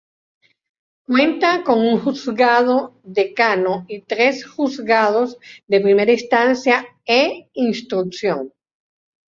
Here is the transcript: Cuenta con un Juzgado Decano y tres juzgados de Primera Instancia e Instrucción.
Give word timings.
Cuenta 1.05 1.63
con 1.63 1.77
un 1.79 1.99
Juzgado 1.99 2.99
Decano 3.03 3.85
y 3.87 4.01
tres 4.01 4.47
juzgados 4.47 5.37
de 5.67 5.79
Primera 5.79 6.11
Instancia 6.11 6.83
e 7.05 7.51
Instrucción. 7.53 8.51